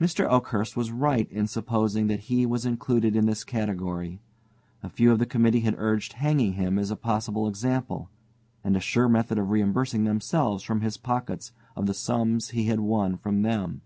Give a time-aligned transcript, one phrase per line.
[0.00, 0.26] Mr.
[0.26, 4.18] Oakhurst was right in supposing that he was included in this category.
[4.82, 8.08] A few of the committee had urged hanging him as a possible example,
[8.64, 12.80] and a sure method of reimbursing themselves from his pockets of the sums he had
[12.80, 13.82] won from them.